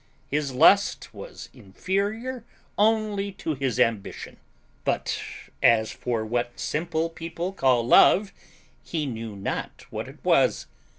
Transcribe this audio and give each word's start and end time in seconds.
His 0.31 0.51
lust 0.51 1.13
was 1.13 1.47
inferior 1.53 2.43
only 2.75 3.31
to 3.33 3.53
his 3.53 3.79
ambition; 3.79 4.37
but, 4.83 5.21
as 5.61 5.91
for 5.91 6.25
what 6.25 6.59
simple 6.59 7.07
people 7.07 7.53
call 7.53 7.85
love, 7.85 8.33
he 8.81 9.05
knew 9.05 9.35
not 9.35 9.85
what 9.91 10.07
it 10.09 10.17
was. 10.23 10.65